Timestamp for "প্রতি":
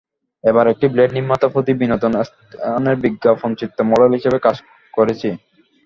1.53-1.71